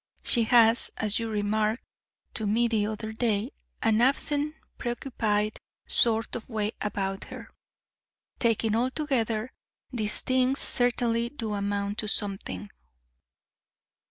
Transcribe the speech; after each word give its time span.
She 0.23 0.45
has, 0.45 0.89
as 0.97 1.19
you 1.19 1.29
remarked 1.29 1.83
to 2.33 2.47
me 2.47 2.67
the 2.67 2.87
other 2.87 3.13
day, 3.13 3.51
an 3.83 4.01
absent, 4.01 4.55
preoccupied 4.79 5.59
sort 5.87 6.35
of 6.35 6.49
way 6.49 6.71
about 6.81 7.25
her. 7.25 7.47
Taken 8.39 8.75
altogether, 8.75 9.51
these 9.91 10.21
things 10.21 10.57
certainly 10.57 11.29
do 11.29 11.53
amount 11.53 11.99
to 11.99 12.07
something." 12.07 12.71